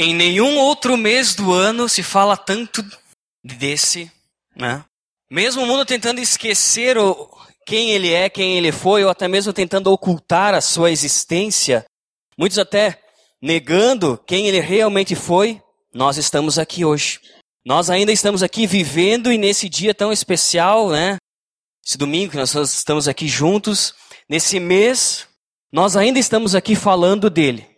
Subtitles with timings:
[0.00, 2.86] Em nenhum outro mês do ano se fala tanto
[3.42, 4.08] desse,
[4.54, 4.84] né?
[5.28, 7.28] Mesmo o mundo tentando esquecer o,
[7.66, 11.84] quem ele é, quem ele foi, ou até mesmo tentando ocultar a sua existência,
[12.38, 13.02] muitos até
[13.42, 15.60] negando quem ele realmente foi,
[15.92, 17.18] nós estamos aqui hoje.
[17.66, 21.16] Nós ainda estamos aqui vivendo e nesse dia tão especial, né?
[21.84, 23.92] Esse domingo que nós estamos aqui juntos,
[24.30, 25.26] nesse mês,
[25.72, 27.77] nós ainda estamos aqui falando dele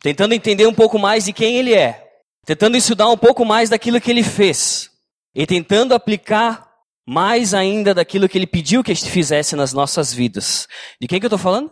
[0.00, 2.06] tentando entender um pouco mais de quem ele é,
[2.44, 4.90] tentando estudar um pouco mais daquilo que ele fez
[5.34, 6.66] e tentando aplicar
[7.06, 10.66] mais ainda daquilo que ele pediu que a gente fizesse nas nossas vidas.
[11.00, 11.70] De quem que eu estou falando?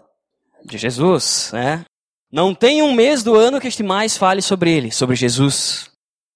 [0.65, 1.84] De Jesus, né?
[2.31, 5.91] Não tem um mês do ano que a gente mais fale sobre ele, sobre Jesus.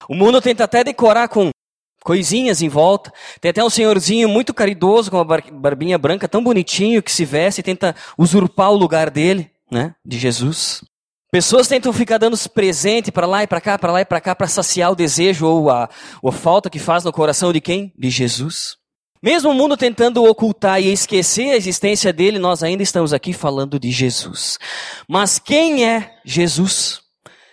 [0.07, 1.49] O mundo tenta até decorar com
[2.03, 3.11] coisinhas em volta.
[3.41, 7.59] Tem até um senhorzinho muito caridoso com uma barbinha branca, tão bonitinho, que se veste
[7.59, 9.93] e tenta usurpar o lugar dele, né?
[10.05, 10.83] De Jesus.
[11.31, 14.33] Pessoas tentam ficar dando presente para lá e para cá, para lá e para cá,
[14.33, 15.87] para saciar o desejo ou a,
[16.23, 17.93] ou a falta que faz no coração de quem?
[17.95, 18.77] De Jesus.
[19.21, 23.79] Mesmo o mundo tentando ocultar e esquecer a existência dele, nós ainda estamos aqui falando
[23.79, 24.57] de Jesus.
[25.07, 27.01] Mas quem é Jesus?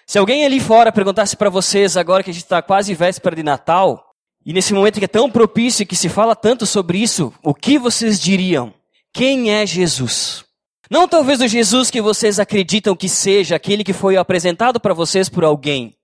[0.07, 3.43] Se alguém ali fora perguntasse para vocês, agora que a gente está quase véspera de
[3.43, 4.03] Natal,
[4.45, 7.53] e nesse momento que é tão propício e que se fala tanto sobre isso, o
[7.53, 8.73] que vocês diriam?
[9.13, 10.46] Quem é Jesus?
[10.91, 15.29] Não talvez o Jesus que vocês acreditam que seja aquele que foi apresentado para vocês
[15.29, 15.97] por alguém,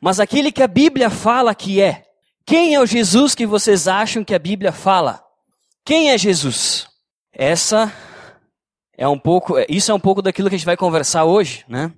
[0.00, 2.04] mas aquele que a Bíblia fala que é.
[2.46, 5.22] Quem é o Jesus que vocês acham que a Bíblia fala?
[5.84, 6.86] Quem é Jesus?
[7.32, 7.92] Essa
[8.96, 11.92] é um pouco, isso é um pouco daquilo que a gente vai conversar hoje, né?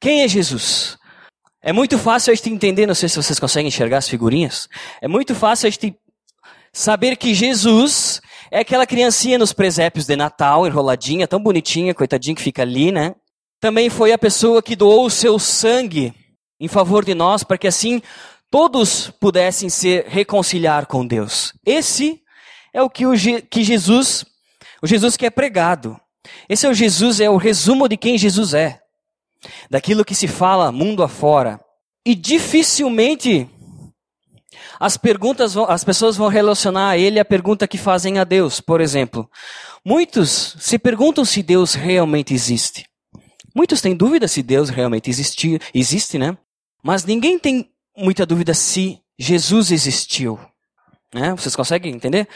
[0.00, 0.96] Quem é Jesus?
[1.60, 4.68] É muito fácil a gente entender, não sei se vocês conseguem enxergar as figurinhas.
[5.00, 5.96] É muito fácil a gente
[6.72, 12.42] saber que Jesus é aquela criancinha nos presépios de Natal, enroladinha, tão bonitinha, coitadinha que
[12.42, 13.14] fica ali, né?
[13.60, 16.14] Também foi a pessoa que doou o seu sangue
[16.60, 18.00] em favor de nós, para que assim
[18.50, 21.52] todos pudessem se reconciliar com Deus.
[21.64, 22.20] Esse
[22.72, 23.12] é o que, o
[23.50, 24.24] que Jesus,
[24.82, 25.98] o Jesus que é pregado.
[26.48, 28.80] Esse é o Jesus, é o resumo de quem Jesus é.
[29.70, 31.60] Daquilo que se fala mundo afora.
[32.04, 33.48] E dificilmente
[34.78, 38.60] as perguntas, vão, as pessoas vão relacionar a ele a pergunta que fazem a Deus.
[38.60, 39.28] Por exemplo,
[39.84, 42.86] muitos se perguntam se Deus realmente existe.
[43.54, 46.36] Muitos têm dúvida se Deus realmente existe, existe, né?
[46.82, 50.38] Mas ninguém tem muita dúvida se Jesus existiu.
[51.12, 51.32] Né?
[51.32, 52.28] Vocês conseguem entender?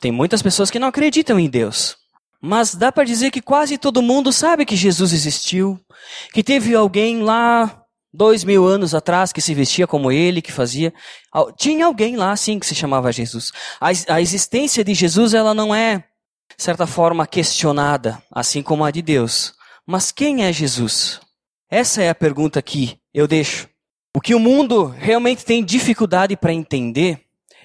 [0.00, 1.96] Tem muitas pessoas que não acreditam em Deus.
[2.40, 5.78] Mas dá para dizer que quase todo mundo sabe que Jesus existiu,
[6.32, 7.79] que teve alguém lá
[8.12, 10.92] dois mil anos atrás que se vestia como ele, que fazia.
[11.56, 13.52] Tinha alguém lá, sim, que se chamava Jesus.
[13.80, 15.98] A, a existência de Jesus, ela não é,
[16.56, 19.54] de certa forma, questionada, assim como a de Deus.
[19.86, 21.20] Mas quem é Jesus?
[21.70, 23.68] Essa é a pergunta que eu deixo.
[24.14, 27.20] O que o mundo realmente tem dificuldade para entender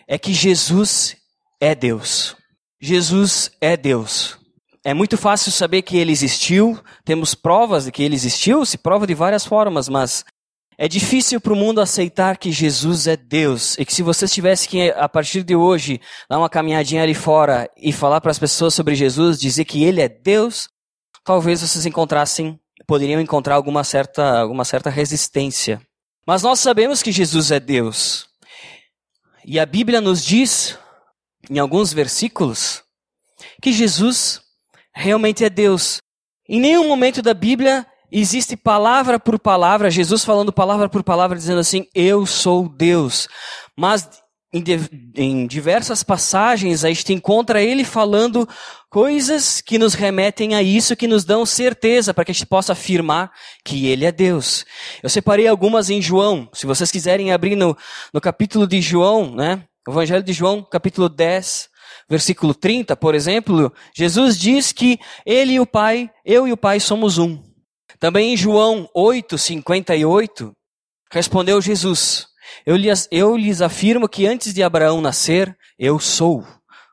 [0.08, 1.18] é que Jesus
[1.60, 2.36] é Deus.
[2.80, 4.38] Jesus é Deus.
[4.84, 9.08] É muito fácil saber que ele existiu, temos provas de que ele existiu, se prova
[9.08, 10.24] de várias formas, mas
[10.78, 14.70] é difícil para o mundo aceitar que Jesus é Deus e que se vocês tivessem
[14.70, 18.74] que, a partir de hoje, dar uma caminhadinha ali fora e falar para as pessoas
[18.74, 20.68] sobre Jesus, dizer que Ele é Deus,
[21.24, 25.82] talvez vocês encontrassem, poderiam encontrar alguma certa, alguma certa resistência.
[26.28, 28.28] Mas nós sabemos que Jesus é Deus.
[29.46, 30.78] E a Bíblia nos diz,
[31.50, 32.84] em alguns versículos,
[33.62, 34.42] que Jesus
[34.94, 36.00] realmente é Deus.
[36.50, 37.86] Em nenhum momento da Bíblia
[38.20, 43.28] existe palavra por palavra, Jesus falando palavra por palavra, dizendo assim: Eu sou Deus.
[43.76, 44.10] Mas
[44.54, 44.64] em,
[45.16, 48.48] em, diversas passagens a gente encontra ele falando
[48.90, 52.72] coisas que nos remetem a isso, que nos dão certeza para que a gente possa
[52.72, 53.32] afirmar
[53.66, 54.66] que ele é Deus.
[55.04, 56.50] Eu separei algumas em João.
[56.54, 57.76] Se vocês quiserem abrir no,
[58.14, 59.64] no capítulo de João, né?
[59.88, 61.70] Evangelho de João, capítulo 10,
[62.10, 66.80] versículo 30, por exemplo, Jesus diz que ele e o Pai, eu e o Pai
[66.80, 67.45] somos um.
[68.00, 70.52] Também em João 8, 58,
[71.12, 72.28] respondeu Jesus:
[72.66, 76.46] eu lhes, eu lhes afirmo que antes de Abraão nascer, eu sou.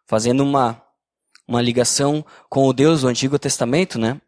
[0.06, 0.82] Fazendo uma,
[1.46, 4.20] uma ligação com o Deus do Antigo Testamento, né?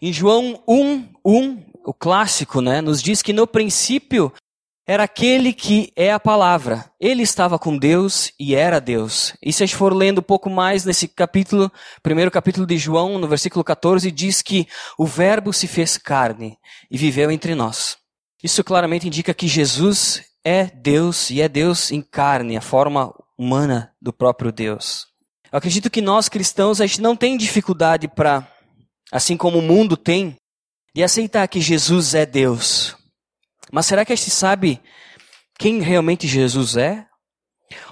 [0.00, 4.32] Em João 1, 1, o clássico, né, nos diz que no princípio
[4.86, 6.88] era aquele que é a palavra.
[7.00, 9.34] Ele estava com Deus e era Deus.
[9.42, 11.72] E se a gente for lendo um pouco mais nesse capítulo,
[12.02, 16.56] primeiro capítulo de João, no versículo 14, diz que o Verbo se fez carne
[16.88, 17.96] e viveu entre nós.
[18.42, 23.92] Isso claramente indica que Jesus é Deus e é Deus em carne, a forma humana
[24.00, 25.06] do próprio Deus.
[25.50, 28.46] Eu acredito que nós cristãos, a gente não tem dificuldade para,
[29.10, 30.36] assim como o mundo tem,
[30.94, 32.96] de aceitar que Jesus é Deus.
[33.72, 34.80] Mas será que a gente sabe
[35.58, 37.06] quem realmente Jesus é?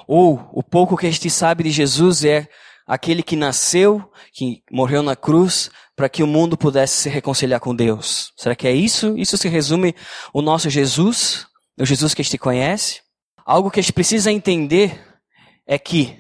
[0.07, 2.49] Ou o pouco que a gente sabe de Jesus é
[2.87, 7.75] aquele que nasceu, que morreu na cruz, para que o mundo pudesse se reconciliar com
[7.75, 8.33] Deus?
[8.37, 9.17] Será que é isso?
[9.17, 9.95] Isso se resume
[10.33, 11.47] o nosso Jesus?
[11.79, 13.01] O Jesus que a gente conhece?
[13.45, 15.01] Algo que a gente precisa entender
[15.67, 16.19] é que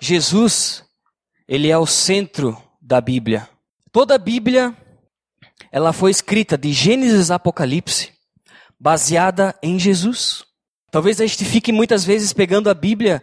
[0.00, 0.84] Jesus,
[1.46, 3.48] ele é o centro da Bíblia.
[3.92, 4.76] Toda a Bíblia,
[5.70, 8.12] ela foi escrita de Gênesis a Apocalipse,
[8.84, 10.44] baseada em Jesus.
[10.90, 13.22] Talvez a gente fique muitas vezes pegando a Bíblia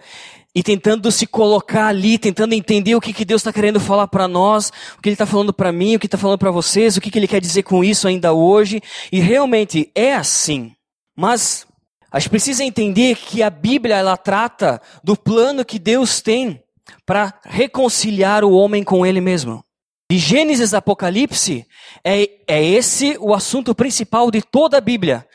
[0.55, 4.27] e tentando se colocar ali, tentando entender o que, que Deus está querendo falar para
[4.27, 7.01] nós, o que Ele está falando para mim, o que está falando para vocês, o
[7.01, 8.81] que, que Ele quer dizer com isso ainda hoje.
[9.11, 10.73] E realmente é assim.
[11.15, 11.67] Mas
[12.11, 16.59] a gente precisa entender que a Bíblia ela trata do plano que Deus tem
[17.05, 19.63] para reconciliar o homem com Ele mesmo.
[20.11, 21.65] De Gênesis a Apocalipse,
[22.03, 25.25] é, é esse o assunto principal de toda a Bíblia.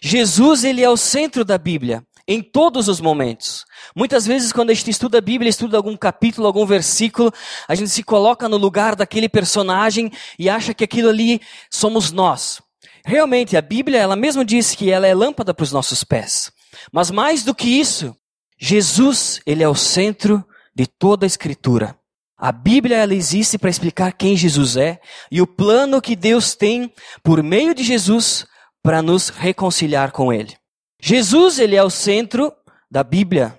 [0.00, 3.66] Jesus, ele é o centro da Bíblia, em todos os momentos.
[3.94, 7.30] Muitas vezes, quando a gente estuda a Bíblia, estuda algum capítulo, algum versículo,
[7.68, 11.38] a gente se coloca no lugar daquele personagem e acha que aquilo ali
[11.70, 12.62] somos nós.
[13.04, 16.50] Realmente, a Bíblia, ela mesmo diz que ela é lâmpada para os nossos pés.
[16.90, 18.16] Mas mais do que isso,
[18.58, 20.42] Jesus, ele é o centro
[20.74, 21.94] de toda a Escritura.
[22.42, 24.98] A Bíblia ela existe para explicar quem Jesus é
[25.30, 26.92] e o plano que Deus tem
[27.22, 28.44] por meio de Jesus
[28.82, 30.56] para nos reconciliar com ele.
[31.00, 32.52] Jesus, ele é o centro
[32.90, 33.56] da Bíblia.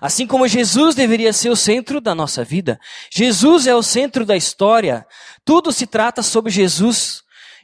[0.00, 2.76] Assim como Jesus deveria ser o centro da nossa vida.
[3.08, 5.06] Jesus é o centro da história.
[5.44, 7.22] Tudo se trata sobre Jesus.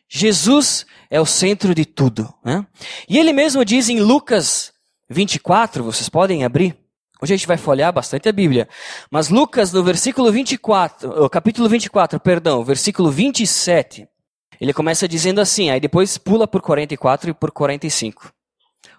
[0.09, 2.33] Jesus é o centro de tudo.
[2.45, 2.65] Né?
[3.09, 4.73] E ele mesmo diz em Lucas
[5.09, 6.80] 24, vocês podem abrir.
[7.23, 8.69] Hoje a gente vai folhear bastante a Bíblia.
[9.11, 14.09] Mas Lucas, no versículo 24, capítulo 24, perdão, versículo 27,
[14.61, 18.33] ele começa dizendo assim, aí depois pula por 44 e por 45.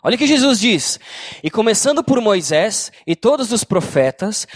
[0.04, 1.00] Olha o que Jesus diz.
[1.44, 4.48] E começando por Moisés e todos os profetas,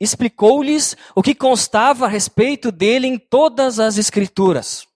[0.00, 4.86] explicou-lhes o que constava a respeito dele em todas as Escrituras.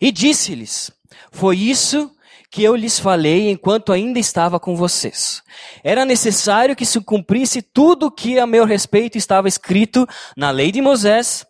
[0.00, 0.90] E disse-lhes:
[1.30, 2.10] Foi isso
[2.50, 5.42] que eu lhes falei enquanto ainda estava com vocês.
[5.84, 10.06] Era necessário que se cumprisse tudo o que a meu respeito estava escrito
[10.36, 11.46] na lei de Moisés,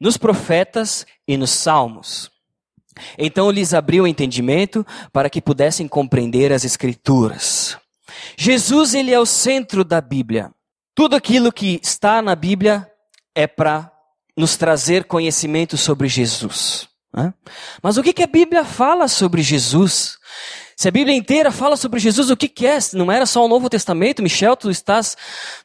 [0.00, 2.30] nos profetas e nos salmos.
[3.16, 7.76] Então lhes abriu o entendimento para que pudessem compreender as escrituras.
[8.36, 10.50] Jesus, ele é o centro da Bíblia.
[10.94, 12.90] Tudo aquilo que está na Bíblia
[13.34, 13.92] é para
[14.36, 16.88] nos trazer conhecimento sobre Jesus.
[17.14, 17.32] Né?
[17.82, 20.18] Mas o que, que a Bíblia fala sobre Jesus?
[20.76, 22.78] Se a Bíblia inteira fala sobre Jesus, o que, que é?
[22.92, 24.22] Não era só o Novo Testamento?
[24.22, 25.16] Michel, tu estás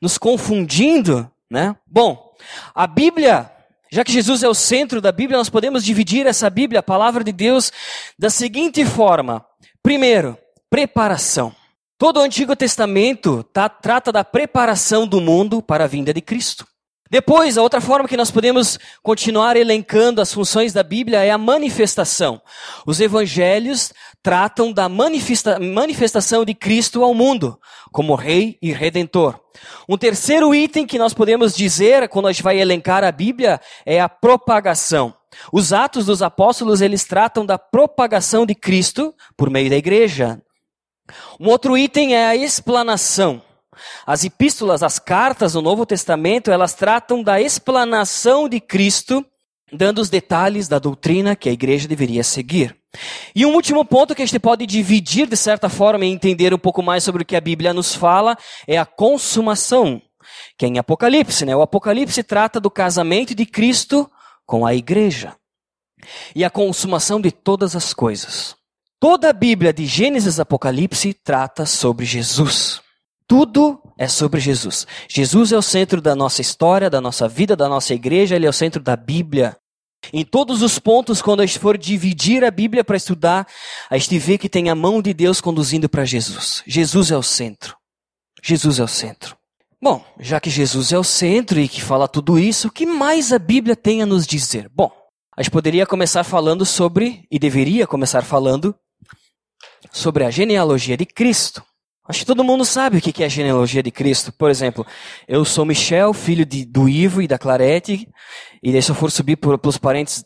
[0.02, 1.76] nos confundindo, né?
[1.86, 2.34] Bom,
[2.74, 3.52] a Bíblia,
[3.92, 7.24] já que Jesus é o centro da Bíblia, nós podemos dividir essa Bíblia, a palavra
[7.24, 7.72] de Deus,
[8.18, 9.46] da seguinte forma.
[9.84, 10.38] Primeiro,
[10.70, 11.54] preparação.
[11.98, 16.68] Todo o Antigo Testamento tá, trata da preparação do mundo para a vinda de Cristo.
[17.14, 21.38] Depois, a outra forma que nós podemos continuar elencando as funções da Bíblia é a
[21.38, 22.42] manifestação.
[22.88, 23.94] Os evangelhos
[24.24, 27.60] tratam da manifesta manifestação de Cristo ao mundo,
[27.92, 29.40] como Rei e Redentor.
[29.88, 34.02] Um terceiro item que nós podemos dizer, quando a gente vai elencar a Bíblia, é
[34.02, 35.14] a propagação.
[35.52, 40.42] Os atos dos apóstolos, eles tratam da propagação de Cristo por meio da igreja.
[41.40, 43.40] Um outro item é a explanação.
[44.06, 49.26] As epístolas, as cartas do Novo Testamento, elas tratam da explanação de Cristo,
[49.72, 52.76] dando os detalhes da doutrina que a igreja deveria seguir.
[53.36, 56.60] E um último ponto que a gente pode dividir de certa forma e entender um
[56.60, 58.38] pouco mais sobre o que a Bíblia nos fala
[58.68, 60.02] é a consumação,
[60.58, 61.56] que é em Apocalipse, né?
[61.56, 64.10] O Apocalipse trata do casamento de Cristo
[64.46, 65.36] com a igreja.
[66.36, 68.56] E a consumação de todas as coisas.
[69.00, 72.82] Toda a Bíblia de Gênesis a Apocalipse trata sobre Jesus.
[73.28, 74.86] Tudo é sobre Jesus.
[75.08, 78.50] Jesus é o centro da nossa história, da nossa vida, da nossa igreja, ele é
[78.50, 79.58] o centro da Bíblia.
[80.12, 83.48] Em todos os pontos, quando a gente for dividir a Bíblia para estudar,
[83.90, 86.62] a gente vê que tem a mão de Deus conduzindo para Jesus.
[86.68, 87.78] Jesus é o centro.
[88.44, 89.38] Jesus é o centro.
[89.82, 93.32] Bom, já que Jesus é o centro e que fala tudo isso, o que mais
[93.32, 94.70] a Bíblia tem a nos dizer?
[94.74, 94.92] Bom,
[95.36, 98.76] a gente poderia começar falando sobre, e deveria começar falando,
[99.92, 101.64] sobre a genealogia de Cristo.
[102.08, 104.34] Acho que todo mundo sabe o que é a genealogia de Cristo.
[104.34, 104.86] Por exemplo,
[105.28, 108.08] eu sou Michel, filho de, do Ivo e da Clarete,
[108.62, 110.26] e daí se eu for subir por, pelos parentes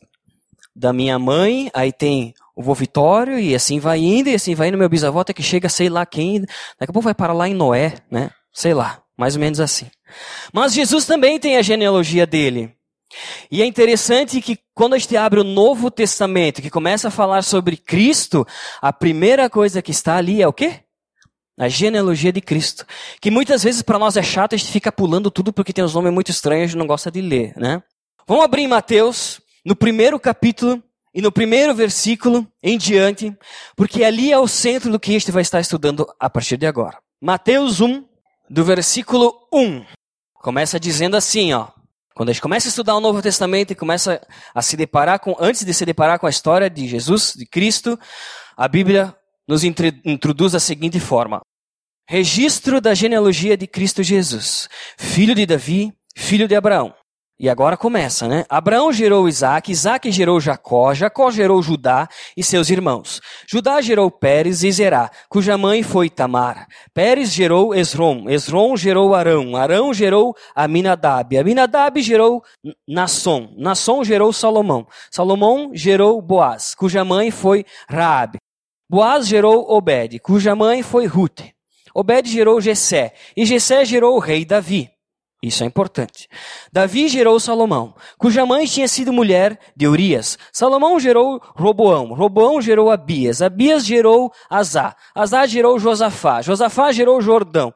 [0.76, 4.70] da minha mãe, aí tem o vô Vitório, e assim vai indo, e assim vai
[4.70, 7.48] indo meu bisavô, até que chega sei lá quem, daqui a pouco vai parar lá
[7.48, 8.32] em Noé, né?
[8.52, 9.86] Sei lá, mais ou menos assim.
[10.52, 12.74] Mas Jesus também tem a genealogia dele.
[13.52, 17.44] E é interessante que quando a gente abre o Novo Testamento, que começa a falar
[17.44, 18.46] sobre Cristo,
[18.82, 20.82] a primeira coisa que está ali é o quê?
[21.58, 22.86] A genealogia de Cristo.
[23.20, 25.94] Que muitas vezes para nós é chato, a gente fica pulando tudo porque tem uns
[25.94, 27.82] nomes muito estranhos e a gente não gosta de ler, né?
[28.28, 30.84] Vamos abrir em Mateus, no primeiro capítulo
[31.14, 33.36] e no primeiro versículo em diante,
[33.76, 36.68] porque ali é o centro do que a gente vai estar estudando a partir de
[36.68, 37.00] agora.
[37.20, 38.06] Mateus 1,
[38.50, 39.84] do versículo 1.
[40.36, 41.70] Começa dizendo assim, ó.
[42.14, 44.22] Quando a gente começa a estudar o Novo Testamento e começa
[44.54, 48.00] a se deparar com, antes de se deparar com a história de Jesus, de Cristo,
[48.56, 49.16] a Bíblia
[49.48, 51.42] nos introduz da seguinte forma:
[52.10, 56.94] Registro da genealogia de Cristo Jesus, filho de Davi, filho de Abraão.
[57.38, 58.46] E agora começa, né?
[58.48, 63.20] Abraão gerou Isaac, Isaac gerou Jacó, Jacó gerou Judá e seus irmãos.
[63.46, 66.66] Judá gerou Pérez e Zerá, cuja mãe foi Tamar.
[66.94, 72.42] Pérez gerou Esrom, Esrom gerou Arão, Arão gerou Aminadab, Aminadab gerou
[72.88, 78.38] Nasson, Nasson gerou Salomão, Salomão gerou Boaz, cuja mãe foi Raabe.
[78.90, 81.57] Boaz gerou Obed, cuja mãe foi Ruth.
[82.00, 84.88] Obed gerou Jessé, e Jessé gerou o rei Davi.
[85.42, 86.28] Isso é importante.
[86.72, 90.38] Davi gerou Salomão, cuja mãe tinha sido mulher de Urias.
[90.54, 97.74] Salomão gerou Roboão, Roboão gerou Abias, Abias gerou Azá, Azá gerou Josafá, Josafá gerou Jordão,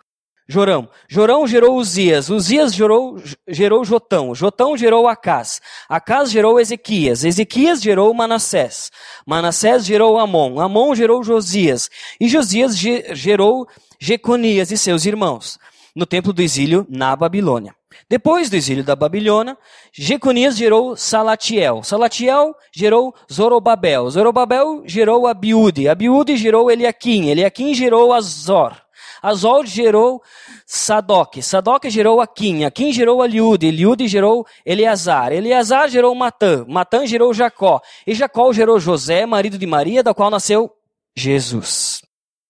[0.51, 3.17] Jorão, Jorão gerou Uzias, Uzias gerou,
[3.47, 8.91] gerou Jotão, Jotão gerou Acás, Acás gerou Ezequias, Ezequias gerou Manassés,
[9.25, 11.89] Manassés gerou Amon, Amon gerou Josias,
[12.19, 13.65] e Josias gerou
[13.97, 15.57] Jeconias e seus irmãos
[15.95, 17.73] no templo do exílio na Babilônia.
[18.09, 19.57] Depois do exílio da Babilônia,
[19.93, 21.81] Jeconias gerou Salatiel.
[21.81, 24.09] Salatiel gerou Zorobabel.
[24.09, 25.87] Zorobabel gerou Abiúde.
[25.87, 27.29] Abiúde gerou Eliakim.
[27.29, 28.75] Eliakim gerou Azor.
[29.21, 30.21] Azor gerou
[30.65, 31.41] Sadoc.
[31.41, 32.65] Sadoc gerou Aquim.
[32.65, 33.67] Aquim gerou Eliude.
[33.67, 35.31] Eliude gerou Eleazar.
[35.31, 36.65] Eleazar gerou Matã.
[36.67, 37.81] Matã gerou Jacó.
[38.07, 40.71] E Jacó gerou José, marido de Maria, da qual nasceu
[41.15, 42.01] Jesus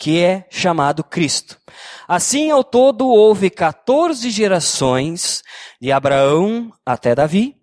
[0.01, 1.59] que é chamado Cristo.
[2.07, 5.43] Assim, ao todo, houve 14 gerações
[5.79, 7.55] de Abraão até Davi,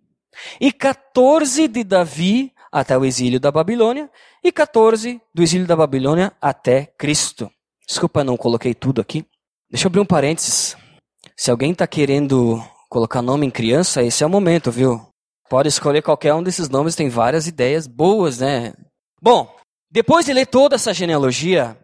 [0.61, 4.09] e 14 de Davi até o exílio da Babilônia,
[4.45, 7.51] e 14 do exílio da Babilônia até Cristo.
[7.89, 9.25] Desculpa, não coloquei tudo aqui.
[9.71, 10.77] Deixa eu abrir um parênteses.
[11.37, 15.01] Se alguém está querendo colocar nome em criança, esse é o momento, viu?
[15.49, 18.75] Pode escolher qualquer um desses nomes, tem várias ideias boas, né?
[19.23, 19.49] Bom,
[19.91, 21.79] depois de ler toda essa genealogia,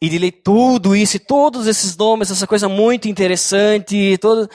[0.00, 4.48] e de ler tudo isso, e todos esses nomes, essa coisa muito interessante, todo,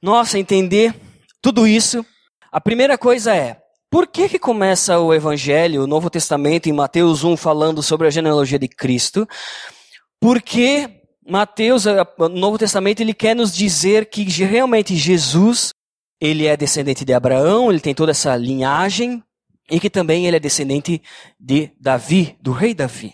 [0.00, 0.94] nossa, entender
[1.42, 2.06] tudo isso.
[2.52, 3.56] A primeira coisa é,
[3.90, 8.10] por que que começa o Evangelho, o Novo Testamento, em Mateus 1, falando sobre a
[8.10, 9.26] genealogia de Cristo?
[10.24, 10.88] Porque
[11.28, 15.74] Mateus, o Novo Testamento, ele quer nos dizer que realmente Jesus,
[16.18, 19.22] ele é descendente de Abraão, ele tem toda essa linhagem,
[19.70, 21.02] e que também ele é descendente
[21.38, 23.12] de Davi, do rei Davi.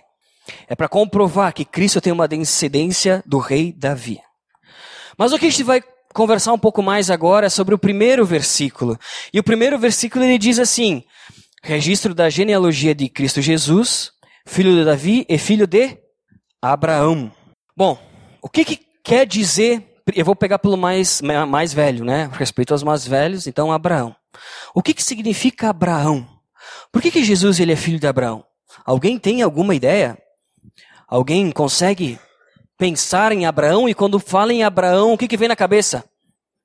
[0.68, 4.20] É para comprovar que Cristo tem uma descendência do rei Davi.
[5.18, 5.82] Mas o que a gente vai
[6.14, 8.96] conversar um pouco mais agora é sobre o primeiro versículo.
[9.34, 11.02] E o primeiro versículo ele diz assim:
[11.60, 14.12] registro da genealogia de Cristo Jesus,
[14.46, 15.98] filho de Davi e filho de
[16.62, 17.32] Abraão.
[17.74, 17.98] Bom,
[18.42, 20.02] o que, que quer dizer?
[20.14, 22.28] Eu vou pegar pelo mais, mais velho, né?
[22.32, 24.14] Respeito aos mais velhos, então Abraão.
[24.74, 26.28] O que, que significa Abraão?
[26.92, 28.44] Por que, que Jesus ele é filho de Abraão?
[28.84, 30.18] Alguém tem alguma ideia?
[31.08, 32.18] Alguém consegue
[32.76, 36.04] pensar em Abraão e quando fala em Abraão, o que, que vem na cabeça?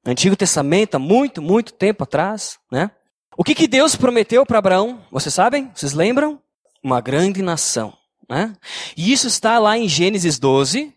[0.05, 2.91] Antigo Testamento, há muito, muito tempo atrás, né?
[3.37, 5.01] O que, que Deus prometeu para Abraão?
[5.11, 5.71] Vocês sabem?
[5.73, 6.41] Vocês lembram?
[6.83, 7.93] Uma grande nação.
[8.29, 8.55] Né?
[8.97, 10.93] E isso está lá em Gênesis 12,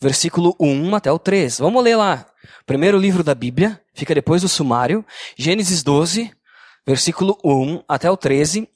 [0.00, 1.58] versículo 1 até o 3.
[1.58, 2.26] Vamos ler lá.
[2.66, 5.04] Primeiro livro da Bíblia, fica depois do sumário.
[5.36, 6.30] Gênesis 12,
[6.86, 8.68] versículo 1 até o 13,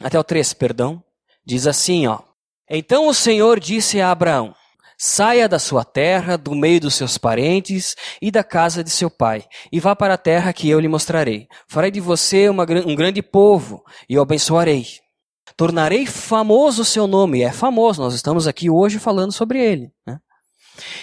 [0.00, 1.02] até o 3, perdão.
[1.44, 2.20] Diz assim, ó.
[2.68, 4.54] Então o Senhor disse a Abraão:
[4.96, 9.44] Saia da sua terra, do meio dos seus parentes e da casa de seu pai,
[9.70, 11.46] e vá para a terra que eu lhe mostrarei.
[11.68, 15.03] Farei de você uma, um grande povo e o abençoarei.
[15.56, 17.42] Tornarei famoso o seu nome.
[17.42, 19.92] É famoso, nós estamos aqui hoje falando sobre ele.
[20.06, 20.18] Né?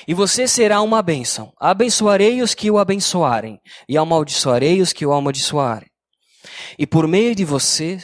[0.07, 1.53] E você será uma bênção.
[1.59, 5.89] Abençoarei os que o abençoarem, e amaldiçoarei os que o amaldiçoarem.
[6.77, 7.99] E por meio de você,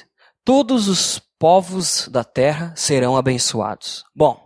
[0.45, 4.03] todos os povos da terra serão abençoados.
[4.15, 4.39] Bom,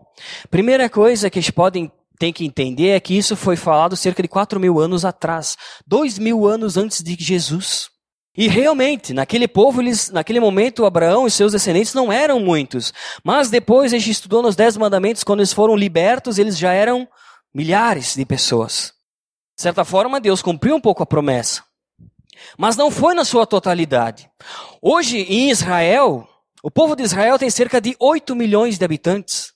[0.50, 4.21] primeira coisa que a gente pode tem que entender é que isso foi falado cerca
[4.21, 5.57] de 4 mil anos atrás,
[5.88, 7.89] dois mil anos antes de Jesus.
[8.35, 12.93] E realmente, naquele povo, eles, naquele momento, Abraão e seus descendentes não eram muitos.
[13.23, 17.07] Mas depois a gente estudou nos Dez Mandamentos, quando eles foram libertos, eles já eram
[17.53, 18.93] milhares de pessoas.
[19.55, 21.63] De certa forma, Deus cumpriu um pouco a promessa.
[22.57, 24.29] Mas não foi na sua totalidade.
[24.81, 26.27] Hoje, em Israel,
[26.63, 29.51] o povo de Israel tem cerca de 8 milhões de habitantes.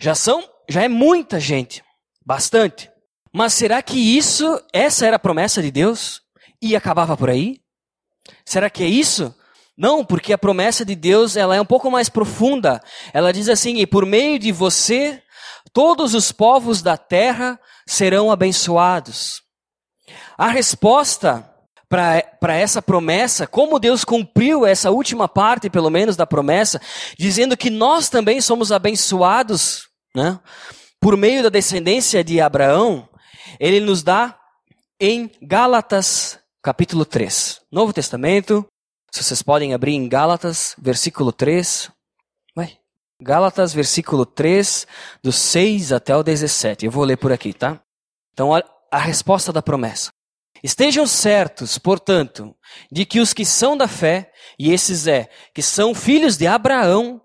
[0.00, 1.84] Já são, já é muita gente.
[2.26, 2.90] Bastante.
[3.32, 6.20] Mas será que isso, essa era a promessa de Deus?
[6.60, 7.60] E acabava por aí?
[8.48, 9.34] Será que é isso?
[9.76, 12.82] Não, porque a promessa de Deus, ela é um pouco mais profunda.
[13.12, 15.22] Ela diz assim: "E por meio de você,
[15.70, 19.42] todos os povos da terra serão abençoados".
[20.38, 21.46] A resposta
[21.90, 26.80] para essa promessa, como Deus cumpriu essa última parte, pelo menos, da promessa,
[27.18, 30.40] dizendo que nós também somos abençoados, né?
[30.98, 33.06] Por meio da descendência de Abraão,
[33.60, 34.38] ele nos dá
[34.98, 36.37] em Gálatas,
[36.68, 37.62] capítulo 3.
[37.72, 38.62] Novo Testamento,
[39.10, 41.90] se vocês podem abrir em Gálatas, versículo 3.
[42.54, 42.76] Vai.
[43.22, 44.86] Gálatas, versículo 3,
[45.24, 46.84] do 6 até o 17.
[46.84, 47.80] Eu vou ler por aqui, tá?
[48.34, 50.10] Então, a resposta da promessa.
[50.62, 52.54] Estejam certos, portanto,
[52.92, 57.18] de que os que são da fé, e esses é, que são filhos de Abraão,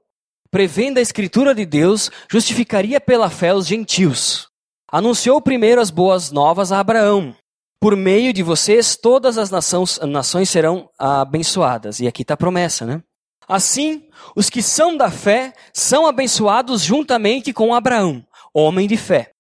[0.52, 4.48] prevendo a escritura de Deus, justificaria pela fé os gentios.
[4.90, 7.36] Anunciou primeiro as boas novas a Abraão.
[7.84, 12.00] Por meio de vocês, todas as nações, nações serão abençoadas.
[12.00, 13.04] E aqui está a promessa, né?
[13.46, 14.04] Assim,
[14.38, 19.32] os que são da fé são abençoados juntamente com Abraão, homem de fé.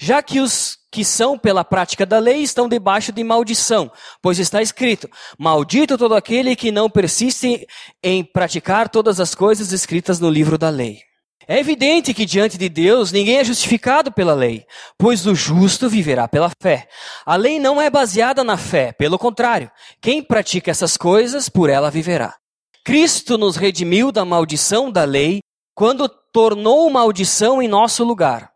[0.00, 3.92] Já que os que são pela prática da lei estão debaixo de maldição,
[4.22, 5.06] pois está escrito:
[5.38, 7.66] Maldito todo aquele que não persiste
[8.02, 11.00] em praticar todas as coisas escritas no livro da lei.
[11.50, 14.64] É evidente que diante de Deus ninguém é justificado pela lei,
[14.96, 16.88] pois o justo viverá pela fé.
[17.26, 19.68] A lei não é baseada na fé, pelo contrário,
[20.00, 22.36] quem pratica essas coisas, por ela viverá.
[22.84, 25.40] Cristo nos redimiu da maldição da lei
[25.74, 28.52] quando tornou maldição em nosso lugar.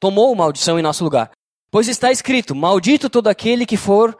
[0.00, 1.30] Tomou maldição em nosso lugar.
[1.70, 4.16] Pois está escrito: Maldito todo aquele que for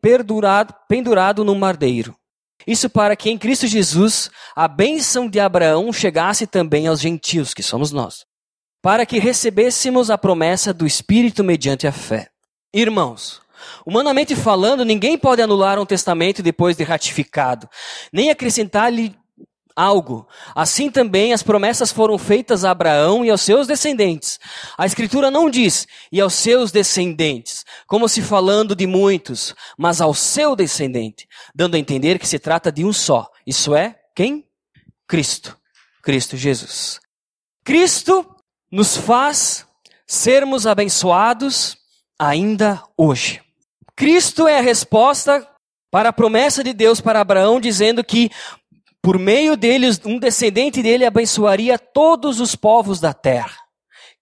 [0.00, 2.16] pendurado, pendurado no mardeiro.
[2.66, 7.62] Isso para que em Cristo Jesus a bênção de Abraão chegasse também aos gentios, que
[7.62, 8.24] somos nós,
[8.82, 12.28] para que recebêssemos a promessa do Espírito mediante a fé.
[12.72, 13.40] Irmãos,
[13.84, 17.68] humanamente falando, ninguém pode anular um testamento depois de ratificado,
[18.12, 19.16] nem acrescentar-lhe
[19.76, 20.26] algo.
[20.54, 24.40] Assim também as promessas foram feitas a Abraão e aos seus descendentes.
[24.78, 30.14] A Escritura não diz e aos seus descendentes, como se falando de muitos, mas ao
[30.14, 33.30] seu descendente, dando a entender que se trata de um só.
[33.46, 34.46] Isso é quem?
[35.06, 35.56] Cristo.
[36.02, 36.98] Cristo Jesus.
[37.62, 38.26] Cristo
[38.72, 39.66] nos faz
[40.06, 41.76] sermos abençoados
[42.18, 43.42] ainda hoje.
[43.94, 45.46] Cristo é a resposta
[45.90, 48.30] para a promessa de Deus para Abraão, dizendo que
[49.06, 53.56] por meio deles, um descendente dele abençoaria todos os povos da terra.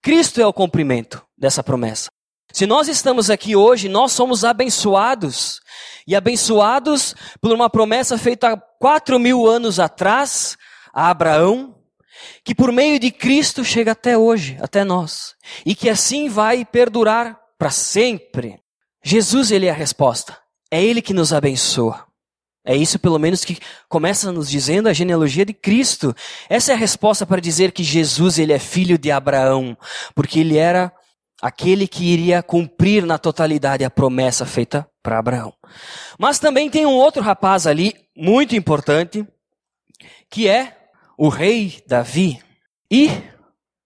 [0.03, 2.11] Cristo é o cumprimento dessa promessa.
[2.53, 5.59] Se nós estamos aqui hoje, nós somos abençoados.
[6.07, 10.55] E abençoados por uma promessa feita há quatro mil anos atrás
[10.93, 11.75] a Abraão,
[12.45, 15.35] que por meio de Cristo chega até hoje, até nós.
[15.65, 18.61] E que assim vai perdurar para sempre.
[19.03, 20.37] Jesus, ele é a resposta.
[20.71, 22.07] É ele que nos abençoa.
[22.65, 26.15] É isso, pelo menos, que começa nos dizendo a genealogia de Cristo.
[26.49, 29.77] Essa é a resposta para dizer que Jesus ele é filho de Abraão,
[30.15, 30.91] porque ele era
[31.43, 35.53] aquele que iria cumprir na totalidade a promessa feita para Abraão.
[36.19, 39.27] Mas também tem um outro rapaz ali, muito importante,
[40.31, 40.75] que é
[41.19, 42.41] o rei Davi.
[42.91, 43.11] E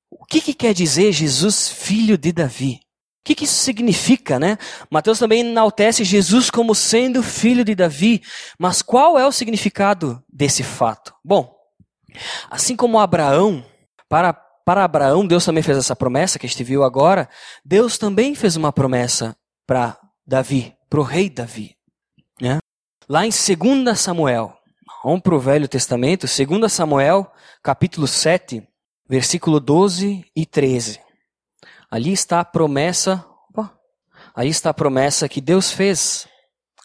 [0.08, 2.80] o que, que quer dizer Jesus, filho de Davi?
[3.28, 4.56] Que, que isso significa, né?
[4.90, 8.22] Mateus também enaltece Jesus como sendo filho de Davi,
[8.58, 11.14] mas qual é o significado desse fato?
[11.22, 11.54] Bom,
[12.50, 13.62] assim como Abraão,
[14.08, 17.28] para, para Abraão, Deus também fez essa promessa que a gente viu agora,
[17.62, 19.36] Deus também fez uma promessa
[19.66, 21.76] para Davi, para o rei Davi.
[22.40, 22.58] Né?
[23.06, 24.56] Lá em 2 Samuel,
[25.04, 27.30] vamos para o Velho Testamento, 2 Samuel,
[27.62, 28.66] capítulo 7,
[29.06, 31.07] versículo 12 e 13.
[31.90, 33.72] Ali está a promessa, opa,
[34.34, 36.28] ali está a promessa que Deus fez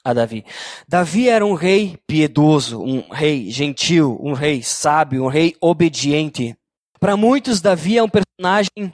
[0.03, 0.45] a Davi.
[0.87, 6.55] Davi era um rei piedoso, um rei gentil, um rei sábio, um rei obediente.
[6.99, 8.93] Para muitos, Davi é um personagem,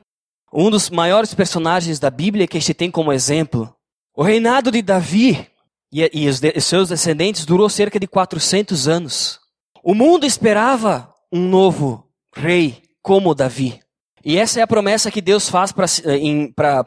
[0.54, 3.74] um dos maiores personagens da Bíblia que a gente tem como exemplo.
[4.15, 5.48] O reinado de Davi
[5.91, 9.39] e, e os, de, seus descendentes durou cerca de 400 anos.
[9.84, 13.80] O mundo esperava um novo rei como Davi.
[14.24, 15.86] E essa é a promessa que Deus faz para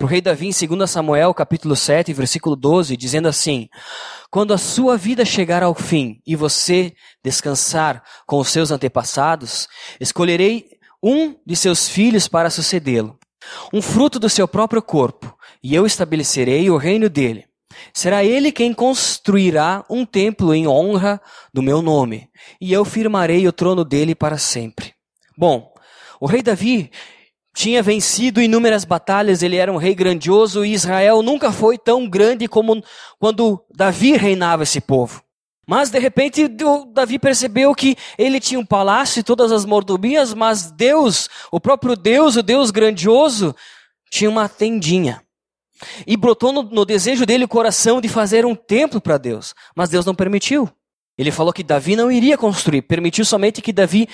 [0.01, 3.69] o rei Davi em 2 Samuel, capítulo 7, versículo 12, dizendo assim:
[4.31, 6.93] Quando a sua vida chegar ao fim e você
[7.25, 9.67] descansar com os seus antepassados,
[9.99, 10.67] escolherei
[11.03, 13.19] um de seus filhos para sucedê-lo,
[13.73, 17.47] um fruto do seu próprio corpo, e eu estabelecerei o reino dele.
[17.95, 21.19] Será ele quem construirá um templo em honra
[21.53, 22.29] do meu nome,
[22.61, 24.93] e eu firmarei o trono dele para sempre.
[25.37, 25.73] Bom,
[26.21, 26.91] o rei Davi
[27.55, 32.49] tinha vencido inúmeras batalhas, ele era um rei grandioso e Israel nunca foi tão grande
[32.49, 32.83] como
[33.19, 35.23] quando Davi reinava esse povo.
[35.67, 36.49] Mas de repente
[36.93, 41.95] Davi percebeu que ele tinha um palácio e todas as mordomias, mas Deus, o próprio
[41.95, 43.55] Deus, o Deus grandioso,
[44.11, 45.23] tinha uma tendinha.
[46.07, 49.55] E brotou no, no desejo dele o coração de fazer um templo para Deus.
[49.75, 50.71] Mas Deus não permitiu.
[51.17, 54.09] Ele falou que Davi não iria construir, permitiu somente que Davi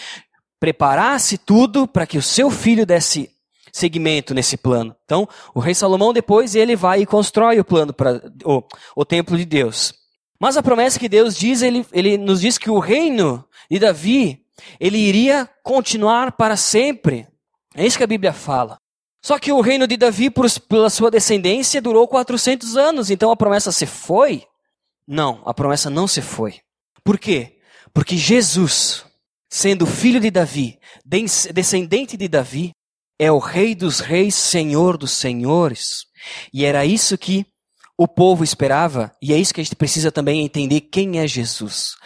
[0.60, 3.30] preparasse tudo para que o seu filho desse
[3.72, 4.94] segmento nesse plano.
[5.04, 8.62] Então, o rei Salomão depois ele vai e constrói o plano para o,
[8.96, 9.94] o templo de Deus.
[10.40, 14.44] Mas a promessa que Deus diz, ele, ele nos diz que o reino de Davi,
[14.78, 17.26] ele iria continuar para sempre.
[17.74, 18.78] É isso que a Bíblia fala.
[19.20, 23.10] Só que o reino de Davi, por, pela sua descendência, durou 400 anos.
[23.10, 24.44] Então a promessa se foi?
[25.06, 26.60] Não, a promessa não se foi.
[27.02, 27.58] Por quê?
[27.92, 29.04] Porque Jesus,
[29.48, 30.78] sendo filho de Davi,
[31.52, 32.72] descendente de Davi,
[33.18, 36.04] é o Rei dos Reis, Senhor dos Senhores.
[36.52, 37.44] E era isso que
[37.96, 41.96] o povo esperava, e é isso que a gente precisa também entender quem é Jesus.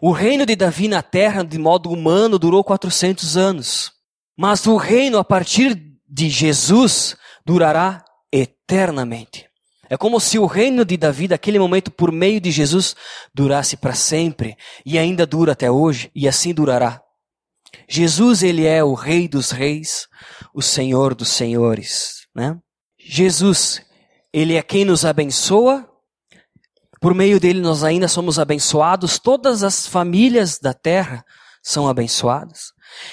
[0.00, 3.92] O reino de Davi na terra, de modo humano, durou 400 anos.
[4.36, 5.78] Mas o reino a partir
[6.08, 8.02] de Jesus durará
[8.32, 9.46] eternamente.
[9.94, 12.96] É como se o reino de Davi, daquele momento, por meio de Jesus,
[13.32, 17.00] durasse para sempre, e ainda dura até hoje, e assim durará.
[17.88, 20.08] Jesus, ele é o Rei dos Reis,
[20.52, 22.58] o Senhor dos Senhores, né?
[22.98, 23.82] Jesus,
[24.32, 25.88] ele é quem nos abençoa.
[27.00, 29.20] Por meio dele nós ainda somos abençoados.
[29.20, 31.24] Todas as famílias da terra
[31.62, 32.72] são abençoadas.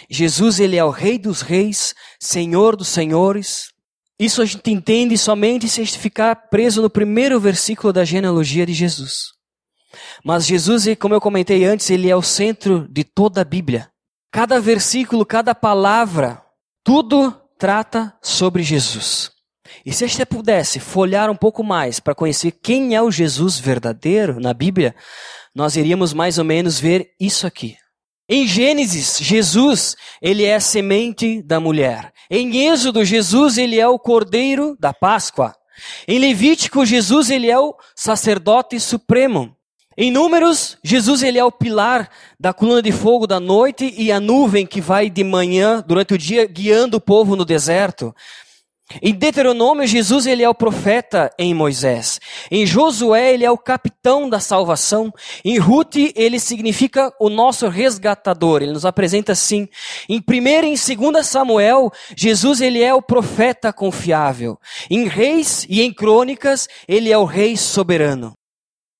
[0.09, 3.69] Jesus, ele é o Rei dos Reis, Senhor dos Senhores.
[4.21, 8.67] Isso a gente entende somente se a gente ficar preso no primeiro versículo da genealogia
[8.67, 9.31] de Jesus.
[10.23, 13.89] Mas Jesus, como eu comentei antes, ele é o centro de toda a Bíblia.
[14.31, 16.39] Cada versículo, cada palavra,
[16.83, 19.31] tudo trata sobre Jesus.
[19.83, 23.59] E se a gente pudesse folhar um pouco mais para conhecer quem é o Jesus
[23.59, 24.95] verdadeiro na Bíblia,
[25.55, 27.75] nós iríamos mais ou menos ver isso aqui.
[28.33, 32.13] Em Gênesis, Jesus, ele é a semente da mulher.
[32.29, 35.53] Em Êxodo, Jesus, ele é o cordeiro da Páscoa.
[36.07, 39.53] Em Levítico, Jesus, ele é o sacerdote supremo.
[39.97, 44.19] Em Números, Jesus ele é o pilar da coluna de fogo da noite e a
[44.21, 48.15] nuvem que vai de manhã durante o dia guiando o povo no deserto.
[49.01, 52.19] Em Deuteronômio, Jesus ele é o profeta em Moisés.
[52.49, 55.13] Em Josué, ele é o capitão da salvação.
[55.45, 58.61] Em Ruth, ele significa o nosso resgatador.
[58.61, 59.67] Ele nos apresenta assim.
[60.09, 60.21] Em 1
[60.65, 64.57] e em 2 Samuel, Jesus ele é o profeta confiável.
[64.89, 68.33] Em Reis e em Crônicas, ele é o rei soberano.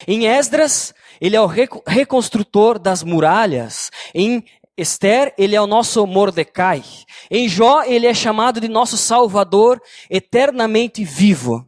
[0.07, 3.91] Em Esdras, ele é o reconstrutor das muralhas.
[4.13, 4.43] Em
[4.77, 6.83] Esther, ele é o nosso Mordecai.
[7.29, 11.67] Em Jó, ele é chamado de nosso Salvador eternamente vivo.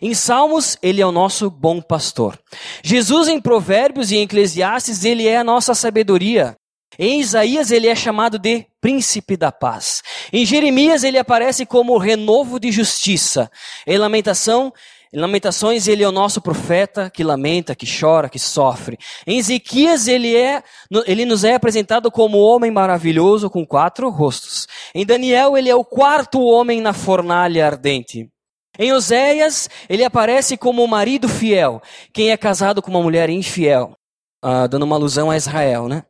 [0.00, 2.38] Em Salmos, ele é o nosso bom pastor.
[2.82, 6.56] Jesus, em Provérbios e em Eclesiastes, ele é a nossa sabedoria.
[6.98, 10.02] Em Isaías, ele é chamado de príncipe da paz.
[10.32, 13.50] Em Jeremias, ele aparece como renovo de justiça.
[13.86, 14.72] Em Lamentação,
[15.14, 18.98] em Lamentações, ele é o nosso profeta que lamenta, que chora, que sofre.
[19.24, 20.60] Em Ezequias, ele, é,
[21.06, 24.66] ele nos é apresentado como homem maravilhoso com quatro rostos.
[24.92, 28.28] Em Daniel, ele é o quarto homem na fornalha ardente.
[28.76, 31.80] Em Oséias, ele aparece como o marido fiel,
[32.12, 33.96] quem é casado com uma mulher infiel,
[34.44, 36.02] uh, dando uma alusão a Israel, né?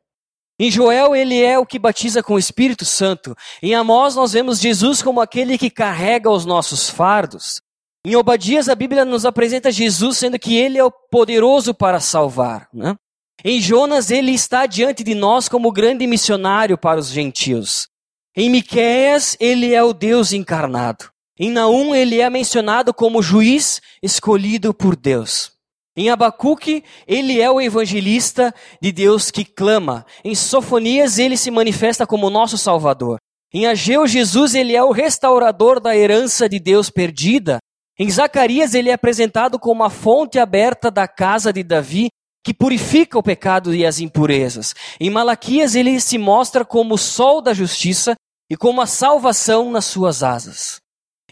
[0.59, 3.37] Em Joel, ele é o que batiza com o Espírito Santo.
[3.63, 7.61] Em Amós, nós vemos Jesus como aquele que carrega os nossos fardos.
[8.07, 12.69] Em Obadias, a Bíblia nos apresenta Jesus sendo que ele é o poderoso para salvar.
[12.73, 12.95] Né?
[13.43, 17.89] Em Jonas, ele está diante de nós como grande missionário para os gentios.
[18.37, 21.07] Em Miqueias, ele é o Deus encarnado.
[21.39, 25.53] Em Naum, ele é mencionado como juiz escolhido por Deus.
[25.97, 30.05] Em Abacuque, ele é o evangelista de Deus que clama.
[30.25, 33.19] Em Sofonias, ele se manifesta como nosso Salvador.
[33.53, 37.59] Em Ageu, Jesus, ele é o restaurador da herança de Deus perdida.
[37.99, 42.09] Em Zacarias, ele é apresentado como a fonte aberta da casa de Davi,
[42.45, 44.75] que purifica o pecado e as impurezas.
[45.01, 48.15] Em Malaquias, ele se mostra como o sol da justiça
[48.51, 50.81] e como a salvação nas suas asas.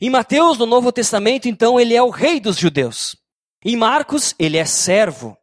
[0.00, 3.16] Em Mateus, no Novo Testamento, então, ele é o rei dos judeus.
[3.64, 5.36] Em Marcos, ele é servo.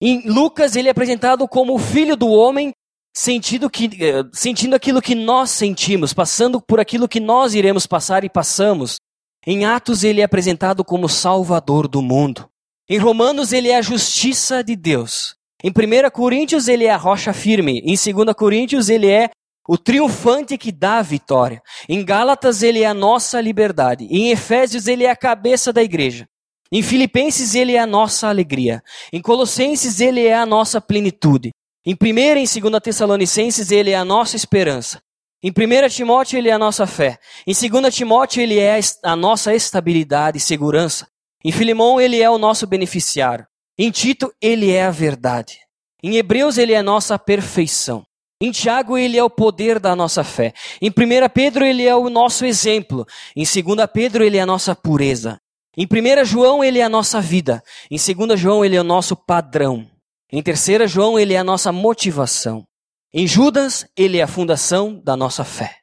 [0.00, 2.72] Em Lucas, ele é apresentado como o filho do homem,
[3.14, 8.24] sentindo, que, eh, sentindo aquilo que nós sentimos, passando por aquilo que nós iremos passar
[8.24, 8.96] e passamos.
[9.44, 12.48] Em Atos, ele é apresentado como Salvador do mundo.
[12.88, 15.34] Em Romanos, ele é a justiça de Deus.
[15.64, 17.80] Em 1 Coríntios, ele é a rocha firme.
[17.84, 19.30] Em 2 Coríntios, ele é
[19.68, 21.60] o triunfante que dá a vitória.
[21.88, 24.06] Em Gálatas, ele é a nossa liberdade.
[24.10, 26.28] Em Efésios, ele é a cabeça da igreja.
[26.70, 28.80] Em Filipenses, ele é a nossa alegria.
[29.12, 31.50] Em Colossenses, ele é a nossa plenitude.
[31.84, 35.00] Em 1 e em 2 Tessalonicenses, ele é a nossa esperança.
[35.44, 37.18] Em 1 Timóteo, ele é a nossa fé.
[37.44, 41.08] Em 2 Timóteo, ele é a nossa estabilidade e segurança.
[41.44, 43.44] Em Filimão, ele é o nosso beneficiário.
[43.76, 45.58] Em Tito, ele é a verdade.
[46.00, 48.04] Em Hebreus, ele é a nossa perfeição.
[48.40, 50.52] Em Tiago, ele é o poder da nossa fé.
[50.80, 53.04] Em 1 Pedro, ele é o nosso exemplo.
[53.34, 55.40] Em 2 Pedro, ele é a nossa pureza.
[55.76, 57.62] Em 1 João, ele é a nossa vida.
[57.90, 59.88] Em 2 João, ele é o nosso padrão.
[60.30, 62.64] Em 3 João, ele é a nossa motivação.
[63.14, 65.76] Em Judas, ele é a fundação da nossa fé.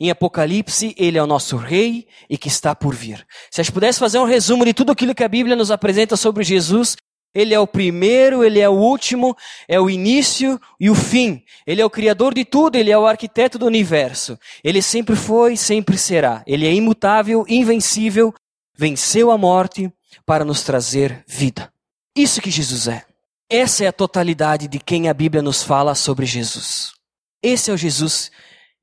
[0.00, 3.26] Em Apocalipse, ele é o nosso rei e que está por vir.
[3.50, 6.16] Se a gente pudesse fazer um resumo de tudo aquilo que a Bíblia nos apresenta
[6.16, 6.96] sobre Jesus,
[7.34, 9.36] ele é o primeiro, ele é o último,
[9.68, 11.42] é o início e o fim.
[11.66, 14.38] Ele é o criador de tudo, ele é o arquiteto do universo.
[14.64, 16.42] Ele sempre foi, sempre será.
[16.46, 18.34] Ele é imutável, invencível,
[18.76, 19.92] venceu a morte
[20.24, 21.70] para nos trazer vida.
[22.16, 23.11] Isso que Jesus é.
[23.54, 26.94] Essa é a totalidade de quem a Bíblia nos fala sobre Jesus.
[27.42, 28.30] Esse é o Jesus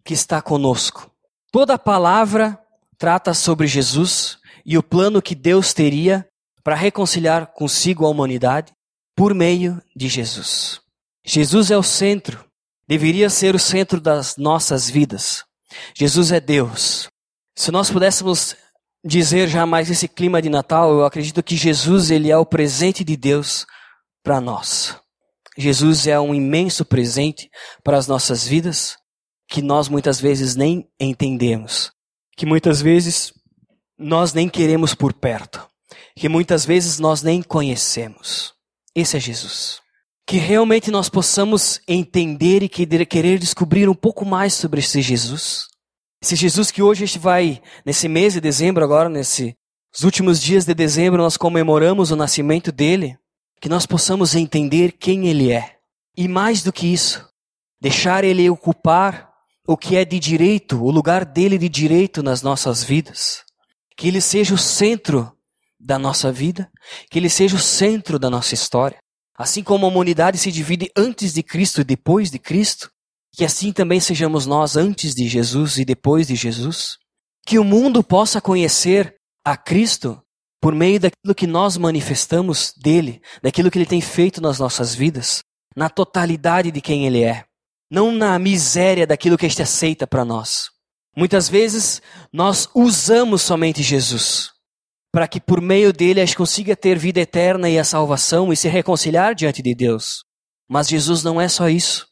[0.05, 1.09] que está conosco.
[1.51, 2.55] Toda a palavra
[2.95, 6.23] trata sobre Jesus e o plano que Deus teria
[6.63, 8.71] para reconciliar consigo a humanidade
[9.15, 10.79] por meio de Jesus.
[11.25, 12.45] Jesus é o centro,
[12.87, 15.43] deveria ser o centro das nossas vidas.
[15.95, 17.09] Jesus é Deus.
[17.55, 18.55] Se nós pudéssemos
[19.03, 23.03] dizer já mais esse clima de Natal, eu acredito que Jesus ele é o presente
[23.03, 23.65] de Deus
[24.23, 24.95] para nós.
[25.57, 27.49] Jesus é um imenso presente
[27.83, 28.97] para as nossas vidas
[29.47, 31.91] que nós muitas vezes nem entendemos,
[32.37, 33.33] que muitas vezes
[33.97, 35.69] nós nem queremos por perto
[36.19, 38.53] que muitas vezes nós nem conhecemos.
[38.93, 39.79] Esse é Jesus.
[40.27, 45.67] Que realmente nós possamos entender e querer descobrir um pouco mais sobre esse Jesus.
[46.21, 49.55] Esse Jesus que hoje a gente vai, nesse mês de dezembro, agora, nesses
[50.03, 53.17] últimos dias de dezembro, nós comemoramos o nascimento dele.
[53.61, 55.77] Que nós possamos entender quem ele é.
[56.15, 57.27] E mais do que isso,
[57.81, 59.29] deixar ele ocupar
[59.67, 63.43] o que é de direito, o lugar dele de direito nas nossas vidas.
[63.95, 65.31] Que ele seja o centro
[65.79, 66.69] da nossa vida,
[67.09, 68.97] que ele seja o centro da nossa história.
[69.37, 72.89] Assim como a humanidade se divide antes de Cristo e depois de Cristo,
[73.31, 76.97] que assim também sejamos nós antes de Jesus e depois de Jesus.
[77.45, 80.21] Que o mundo possa conhecer a Cristo
[80.61, 85.43] por meio daquilo que nós manifestamos dele, daquilo que ele tem feito nas nossas vidas,
[85.75, 87.45] na totalidade de quem ele é,
[87.89, 90.69] não na miséria daquilo que este aceita para nós.
[91.15, 94.51] Muitas vezes nós usamos somente Jesus
[95.11, 98.55] para que por meio dele a gente consiga ter vida eterna e a salvação e
[98.55, 100.23] se reconciliar diante de Deus.
[100.69, 102.07] Mas Jesus não é só isso.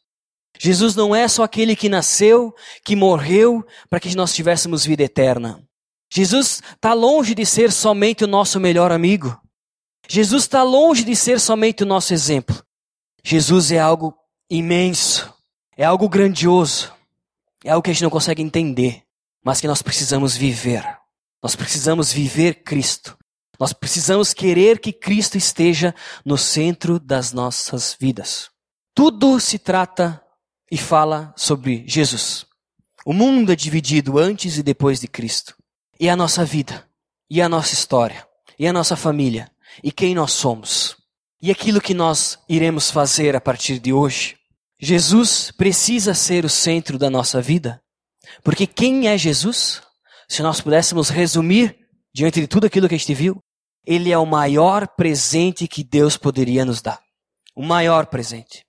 [0.59, 2.51] Jesus não é só aquele que nasceu,
[2.83, 5.63] que morreu para que nós tivéssemos vida eterna.
[6.09, 9.39] Jesus está longe de ser somente o nosso melhor amigo.
[10.07, 12.63] Jesus está longe de ser somente o nosso exemplo.
[13.23, 14.15] Jesus é algo
[14.49, 15.33] imenso,
[15.75, 16.93] é algo grandioso,
[17.63, 19.03] é algo que a gente não consegue entender,
[19.43, 20.83] mas que nós precisamos viver.
[21.43, 23.17] Nós precisamos viver Cristo.
[23.59, 25.93] Nós precisamos querer que Cristo esteja
[26.23, 28.49] no centro das nossas vidas.
[28.93, 30.23] Tudo se trata
[30.71, 32.45] e fala sobre Jesus.
[33.05, 35.56] O mundo é dividido antes e depois de Cristo.
[35.99, 36.87] E a nossa vida,
[37.29, 39.49] e a nossa história, e a nossa família,
[39.83, 40.95] e quem nós somos,
[41.41, 44.37] e aquilo que nós iremos fazer a partir de hoje.
[44.79, 47.81] Jesus precisa ser o centro da nossa vida,
[48.43, 49.81] porque quem é Jesus?
[50.27, 51.75] Se nós pudéssemos resumir
[52.13, 53.39] diante de tudo aquilo que a gente viu,
[53.85, 56.99] ele é o maior presente que Deus poderia nos dar.
[57.55, 58.65] O maior presente.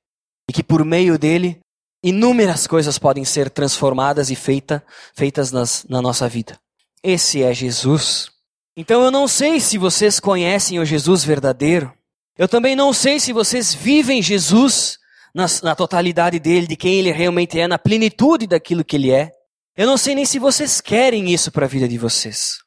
[0.49, 1.59] E que por meio dele,
[2.03, 6.59] inúmeras coisas podem ser transformadas e feita, feitas nas, na nossa vida.
[7.03, 8.31] Esse é Jesus.
[8.77, 11.93] Então eu não sei se vocês conhecem o Jesus verdadeiro.
[12.37, 14.99] Eu também não sei se vocês vivem Jesus
[15.35, 19.33] na, na totalidade dele, de quem ele realmente é, na plenitude daquilo que ele é.
[19.77, 22.59] Eu não sei nem se vocês querem isso para a vida de vocês.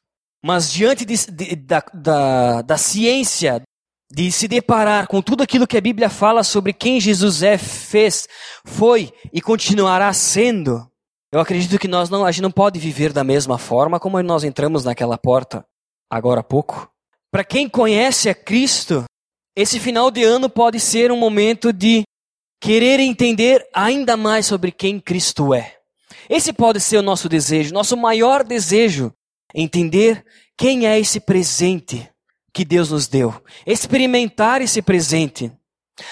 [0.44, 3.62] Mas diante de, de, da, da, da ciência,
[4.10, 8.28] de se deparar com tudo aquilo que a Bíblia fala sobre quem Jesus é, fez,
[8.64, 10.86] foi e continuará sendo,
[11.32, 14.44] eu acredito que nós não, a gente não pode viver da mesma forma como nós
[14.44, 15.64] entramos naquela porta
[16.10, 16.90] agora há pouco.
[17.30, 19.04] Para quem conhece a Cristo,
[19.56, 22.02] esse final de ano pode ser um momento de
[22.60, 25.78] querer entender ainda mais sobre quem Cristo é.
[26.28, 29.10] Esse pode ser o nosso desejo, nosso maior desejo,
[29.54, 30.24] entender
[30.56, 32.08] quem é esse presente
[32.52, 33.42] que Deus nos deu.
[33.66, 35.50] Experimentar esse presente.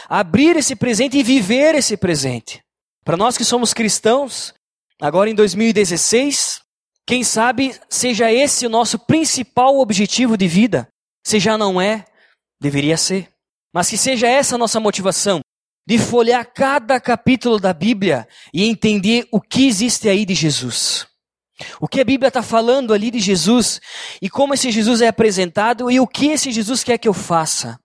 [0.08, 2.62] Abrir esse presente e viver esse presente.
[3.04, 4.54] Para nós que somos cristãos,
[5.00, 6.60] agora em 2016,
[7.06, 10.88] quem sabe seja esse o nosso principal objetivo de vida.
[11.26, 12.04] Se já não é,
[12.60, 13.28] deveria ser.
[13.72, 15.40] Mas que seja essa a nossa motivação
[15.86, 21.06] de folhear cada capítulo da Bíblia e entender o que existe aí de Jesus.
[21.80, 23.80] O que a Bíblia está falando ali de Jesus
[24.22, 27.78] e como esse Jesus é apresentado e o que esse Jesus quer que eu faça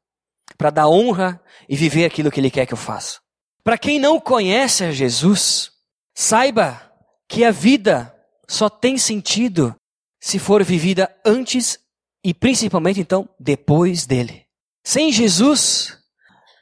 [0.58, 3.19] para dar honra e viver aquilo que ele quer que eu faça.
[3.63, 5.71] Para quem não conhece a Jesus,
[6.15, 6.85] saiba
[7.28, 8.14] que a vida
[8.48, 9.76] só tem sentido
[10.20, 11.80] se for vivida antes
[12.24, 14.46] e principalmente então depois dele.
[14.84, 15.98] Sem Jesus,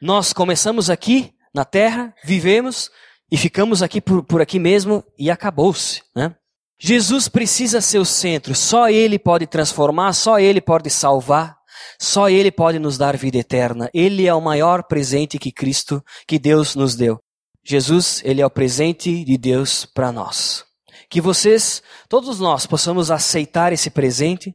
[0.02, 2.89] nós começamos aqui na terra, vivemos
[3.32, 6.02] e ficamos aqui por, por aqui mesmo e acabou-se.
[6.15, 6.36] Né?
[6.80, 11.56] Jesus precisa ser o centro, só Ele pode transformar, só Ele pode salvar,
[11.97, 13.89] só Ele pode nos dar vida eterna.
[13.93, 17.22] Ele é o maior presente que Cristo, que Deus nos deu.
[17.65, 20.65] Jesus, Ele é o presente de Deus para nós.
[21.10, 24.54] Que vocês, todos nós, possamos aceitar esse presente,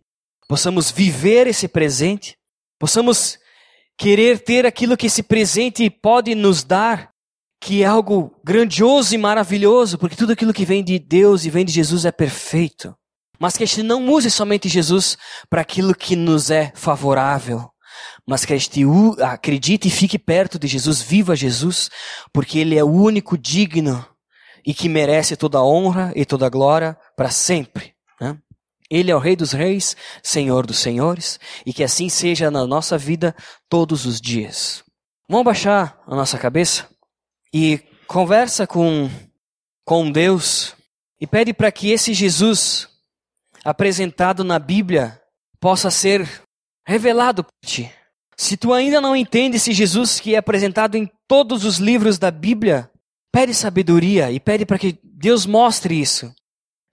[0.48, 2.36] possamos viver esse presente,
[2.78, 3.38] possamos
[3.96, 7.10] querer ter aquilo que esse presente pode nos dar,
[7.60, 11.64] que é algo grandioso e maravilhoso, porque tudo aquilo que vem de Deus e vem
[11.64, 12.94] de Jesus é perfeito.
[13.40, 15.16] Mas que a gente não use somente Jesus
[15.48, 17.68] para aquilo que nos é favorável,
[18.28, 18.52] mas que
[19.24, 21.88] acredite e fique perto de Jesus, viva Jesus,
[22.30, 24.06] porque Ele é o único digno
[24.66, 27.94] e que merece toda a honra e toda a glória para sempre.
[28.20, 28.36] Né?
[28.90, 32.98] Ele é o Rei dos Reis, Senhor dos Senhores, e que assim seja na nossa
[32.98, 33.34] vida
[33.66, 34.84] todos os dias.
[35.26, 36.86] Vamos baixar a nossa cabeça
[37.50, 39.08] e conversa com,
[39.86, 40.76] com Deus
[41.18, 42.90] e pede para que esse Jesus
[43.64, 45.18] apresentado na Bíblia
[45.58, 46.28] possa ser
[46.86, 47.90] revelado por ti.
[48.40, 52.30] Se tu ainda não entende esse Jesus que é apresentado em todos os livros da
[52.30, 52.88] Bíblia,
[53.32, 56.32] pede sabedoria e pede para que Deus mostre isso.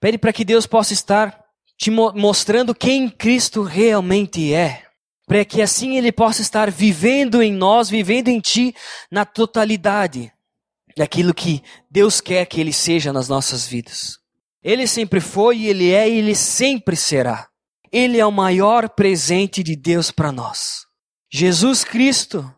[0.01, 1.39] Pede para que Deus possa estar
[1.77, 4.85] te mostrando quem Cristo realmente é,
[5.27, 8.73] para que assim ele possa estar vivendo em nós, vivendo em ti
[9.11, 10.31] na totalidade
[10.97, 14.17] daquilo que Deus quer que ele seja nas nossas vidas.
[14.63, 17.47] Ele sempre foi, ele é e ele sempre será.
[17.91, 20.84] Ele é o maior presente de Deus para nós.
[21.35, 22.49] Jesus Cristo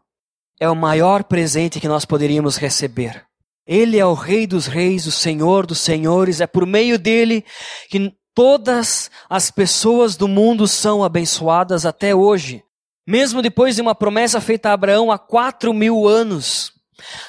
[0.60, 3.26] é o maior presente que nós poderíamos receber.
[3.66, 7.44] Ele é o Rei dos Reis, o Senhor dos Senhores, é por meio dele
[7.90, 12.64] que Todas as pessoas do mundo são abençoadas até hoje,
[13.08, 16.72] mesmo depois de uma promessa feita a Abraão há quatro mil anos.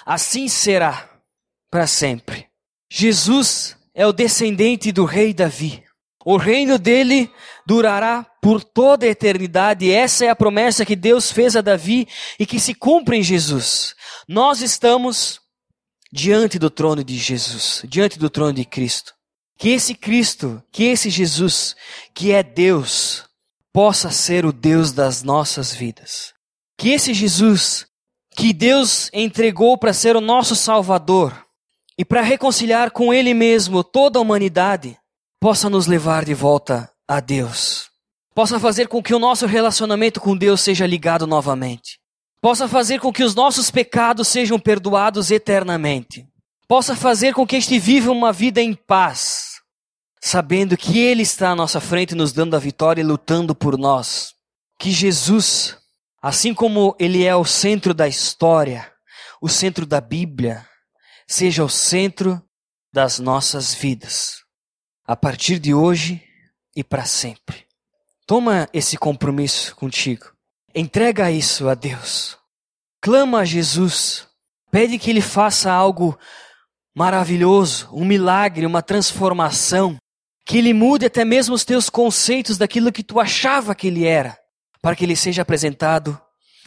[0.04, 1.08] Assim será
[1.70, 2.48] para sempre.
[2.92, 5.82] Jesus é o descendente do rei Davi.
[6.26, 7.32] O reino dele
[7.68, 9.92] durará por toda a eternidade.
[9.92, 12.09] Essa é a promessa que Deus fez a Davi
[12.40, 13.94] e que se cumpre em Jesus.
[14.26, 15.38] Nós estamos
[16.11, 19.12] diante do trono de Jesus, diante do trono de Cristo.
[19.59, 21.76] Que esse Cristo, que esse Jesus,
[22.14, 23.26] que é Deus,
[23.70, 26.33] possa ser o Deus das nossas vidas.
[26.78, 27.87] Que esse Jesus,
[28.35, 31.37] que Deus entregou para ser o nosso Salvador
[31.98, 34.96] e para reconciliar com Ele mesmo toda a humanidade,
[35.38, 37.88] possa nos levar de volta a Deus.
[38.35, 41.99] Possa fazer com que o nosso relacionamento com Deus seja ligado novamente.
[42.40, 46.25] Possa fazer com que os nossos pecados sejam perdoados eternamente.
[46.68, 49.59] Possa fazer com que este viva uma vida em paz
[50.21, 54.35] sabendo que Ele está à nossa frente, nos dando a vitória e lutando por nós.
[54.79, 55.77] Que Jesus,
[56.23, 58.92] assim como Ele é o centro da história,
[59.40, 60.66] o centro da Bíblia,
[61.27, 62.42] seja o centro
[62.92, 64.38] das nossas vidas,
[65.07, 66.23] a partir de hoje
[66.79, 67.67] e para sempre.
[68.25, 70.27] Toma esse compromisso contigo.
[70.73, 72.38] Entrega isso a Deus.
[73.01, 74.29] Clama a Jesus.
[74.71, 76.17] Pede que Ele faça algo
[76.95, 79.97] maravilhoso, um milagre, uma transformação
[80.47, 84.38] que ele mude até mesmo os teus conceitos daquilo que tu achava que ele era,
[84.81, 86.19] para que ele seja apresentado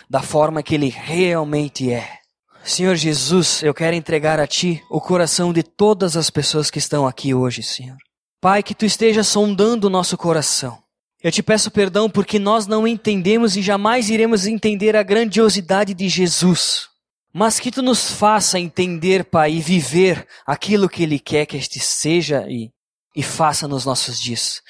[0.10, 2.20] da forma que ele realmente é.
[2.64, 7.08] Senhor Jesus, eu quero entregar a ti o coração de todas as pessoas que estão
[7.08, 7.98] aqui hoje, Senhor.
[8.42, 10.82] Pai, que tu esteja sondando o nosso coração.
[11.24, 16.10] Eu te peço perdão porque nós não entendemos e jamais iremos entender a grandiosidade de
[16.10, 16.90] Jesus.
[17.32, 21.80] Mas que tu nos faça entender, Pai, e viver aquilo que Ele quer que este
[21.80, 22.72] seja e
[23.16, 24.62] e faça nos nossos dias.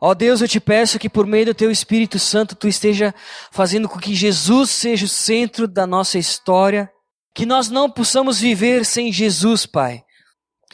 [0.00, 3.14] Ó Deus, eu te peço que por meio do teu Espírito Santo tu esteja
[3.50, 6.90] fazendo com que Jesus seja o centro da nossa história,
[7.34, 10.04] que nós não possamos viver sem Jesus, Pai,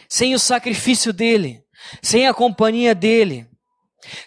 [0.09, 1.62] sem o sacrifício dele,
[2.03, 3.47] sem a companhia dele,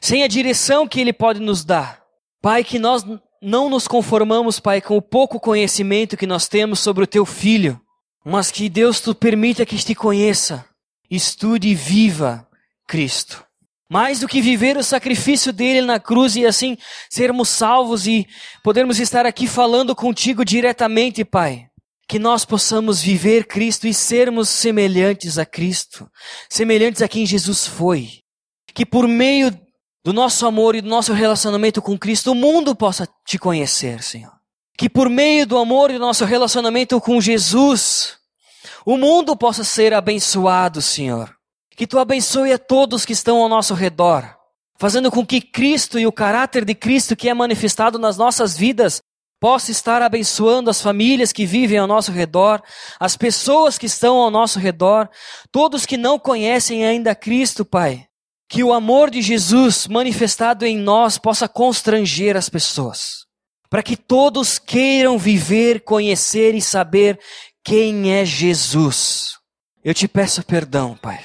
[0.02, 2.02] sem a direção que ele pode nos dar.
[2.42, 3.04] Pai, que nós
[3.42, 7.80] não nos conformamos, Pai, com o pouco conhecimento que nós temos sobre o teu filho,
[8.26, 10.66] mas que Deus tu permita que te conheça,
[11.10, 12.48] estude e viva
[12.88, 13.46] Cristo.
[13.90, 16.76] Mais do que viver o sacrifício dele na cruz e assim
[17.08, 18.28] sermos salvos e
[18.64, 21.68] podermos estar aqui falando contigo diretamente, Pai.
[22.08, 26.10] Que nós possamos viver Cristo e sermos semelhantes a Cristo,
[26.50, 28.22] semelhantes a quem Jesus foi.
[28.74, 29.52] Que por meio
[30.06, 34.32] do nosso amor e do nosso relacionamento com Cristo, o mundo possa te conhecer, Senhor.
[34.78, 38.18] Que por meio do amor e do nosso relacionamento com Jesus,
[38.86, 41.36] o mundo possa ser abençoado, Senhor.
[41.76, 44.24] Que tu abençoe a todos que estão ao nosso redor,
[44.78, 49.02] fazendo com que Cristo e o caráter de Cristo que é manifestado nas nossas vidas
[49.40, 52.62] possa estar abençoando as famílias que vivem ao nosso redor,
[53.00, 55.10] as pessoas que estão ao nosso redor,
[55.52, 58.06] todos que não conhecem ainda Cristo, Pai.
[58.48, 63.26] Que o amor de Jesus manifestado em nós possa constranger as pessoas,
[63.70, 67.20] para que todos queiram viver, conhecer e saber
[67.64, 69.38] quem é Jesus.
[69.84, 71.20] Eu te peço perdão, Pai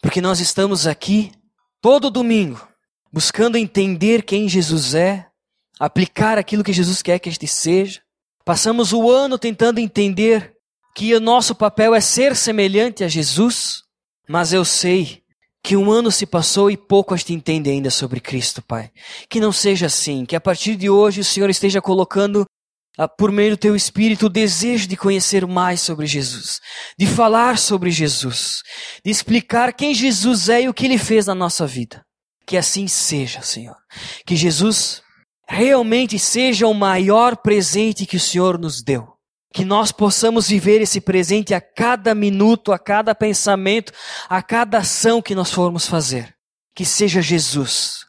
[0.00, 1.32] porque nós estamos aqui
[1.80, 2.66] todo domingo
[3.12, 5.26] buscando entender quem Jesus é,
[5.80, 8.02] aplicar aquilo que Jesus quer que a gente seja.
[8.44, 10.52] Passamos o ano tentando entender
[10.94, 13.82] que o nosso papel é ser semelhante a Jesus,
[14.28, 15.22] mas eu sei
[15.62, 18.90] que um ano se passou e pouco a gente entende ainda sobre Cristo, Pai.
[19.28, 22.44] Que não seja assim, que a partir de hoje o Senhor esteja colocando
[22.98, 26.60] ah, por meio do teu espírito, o desejo de conhecer mais sobre Jesus,
[26.98, 28.62] de falar sobre Jesus,
[29.04, 32.04] de explicar quem Jesus é e o que ele fez na nossa vida.
[32.46, 33.76] Que assim seja, Senhor.
[34.26, 35.02] Que Jesus
[35.50, 39.16] realmente seja o maior presente que o Senhor nos deu.
[39.52, 43.92] Que nós possamos viver esse presente a cada minuto, a cada pensamento,
[44.28, 46.36] a cada ação que nós formos fazer.
[46.72, 48.06] Que seja Jesus,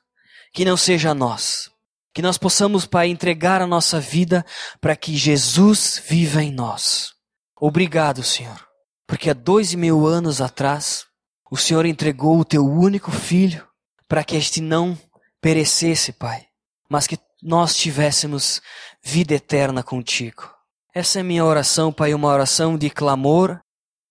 [0.53, 1.71] que não seja nós.
[2.13, 4.45] Que nós possamos, Pai, entregar a nossa vida
[4.79, 7.13] para que Jesus viva em nós.
[7.59, 8.59] Obrigado, Senhor,
[9.07, 11.05] porque há dois mil anos atrás,
[11.49, 13.67] o Senhor entregou o teu único filho
[14.07, 14.97] para que este não
[15.41, 16.45] perecesse, Pai,
[16.89, 18.61] mas que nós tivéssemos
[19.03, 20.49] vida eterna contigo.
[20.93, 23.59] Essa é minha oração, Pai, uma oração de clamor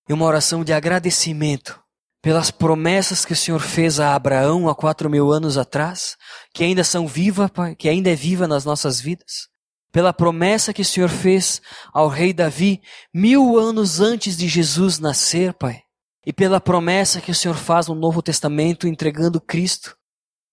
[0.09, 1.81] e uma oração de agradecimento
[2.23, 6.17] pelas promessas que o Senhor fez a Abraão há quatro mil anos atrás,
[6.53, 9.49] que ainda são vivas, Pai, que ainda é viva nas nossas vidas.
[9.93, 11.61] Pela promessa que o Senhor fez
[11.93, 12.81] ao rei Davi
[13.13, 15.83] mil anos antes de Jesus nascer, Pai.
[16.25, 19.97] E pela promessa que o Senhor faz no Novo Testamento entregando Cristo,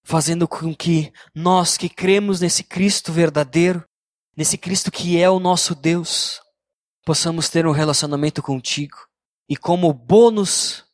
[0.07, 3.83] fazendo com que nós que cremos nesse Cristo verdadeiro,
[4.37, 6.39] nesse Cristo que é o nosso Deus,
[7.05, 8.95] possamos ter um relacionamento contigo.
[9.49, 10.85] E como bônus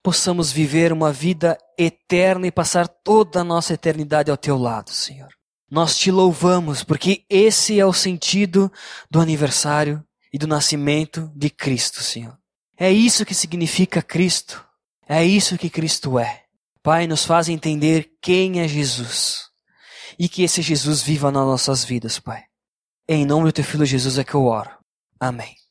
[0.00, 5.30] possamos viver uma vida eterna e passar toda a nossa eternidade ao teu lado, Senhor.
[5.68, 8.70] Nós te louvamos porque esse é o sentido
[9.10, 12.38] do aniversário e do nascimento de Cristo, Senhor.
[12.78, 14.64] É isso que significa Cristo.
[15.08, 16.41] É isso que Cristo é.
[16.82, 19.48] Pai, nos faz entender quem é Jesus
[20.18, 22.42] e que esse Jesus viva nas nossas vidas, Pai.
[23.08, 24.70] Em nome do teu filho Jesus é que eu oro.
[25.20, 25.61] Amém.